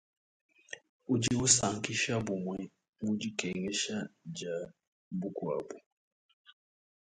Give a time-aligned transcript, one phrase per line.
[1.13, 2.59] Udi usankisha, bumue
[3.03, 3.97] mu dikengesha
[4.35, 4.57] dia
[5.19, 5.77] mukuabu.